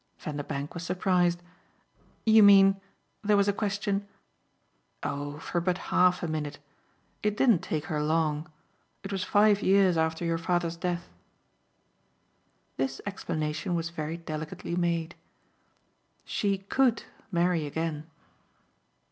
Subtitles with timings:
[0.17, 1.43] Vanderbank was surprised.
[2.25, 2.81] "You mean
[3.23, 4.07] there was a question?"
[5.03, 6.57] "Oh for but half a minute!
[7.21, 8.51] It didn't take her long.
[9.03, 11.07] It was five years after your father's death."
[12.77, 15.13] This explanation was very delicately made.
[16.25, 18.07] "She COULD marry again."